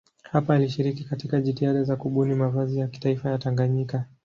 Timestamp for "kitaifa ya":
2.87-3.37